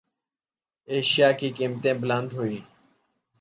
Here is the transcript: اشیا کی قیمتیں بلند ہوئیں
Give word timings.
اشیا 0.87 1.29
کی 1.39 1.49
قیمتیں 1.57 1.93
بلند 2.01 2.29
ہوئیں 2.33 2.61